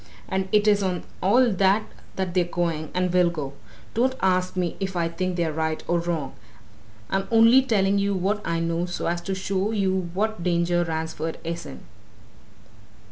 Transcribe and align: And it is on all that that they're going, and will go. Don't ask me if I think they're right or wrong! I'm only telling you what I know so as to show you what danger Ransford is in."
And 0.27 0.49
it 0.51 0.67
is 0.67 0.81
on 0.81 1.03
all 1.21 1.51
that 1.51 1.83
that 2.15 2.33
they're 2.33 2.43
going, 2.43 2.89
and 2.95 3.13
will 3.13 3.29
go. 3.29 3.53
Don't 3.93 4.15
ask 4.19 4.55
me 4.55 4.75
if 4.79 4.95
I 4.95 5.07
think 5.07 5.35
they're 5.35 5.53
right 5.53 5.83
or 5.87 5.99
wrong! 5.99 6.33
I'm 7.11 7.27
only 7.29 7.61
telling 7.61 7.99
you 7.99 8.15
what 8.15 8.41
I 8.43 8.59
know 8.61 8.87
so 8.87 9.05
as 9.05 9.21
to 9.21 9.35
show 9.35 9.69
you 9.69 10.09
what 10.15 10.41
danger 10.41 10.83
Ransford 10.83 11.37
is 11.43 11.67
in." 11.67 11.81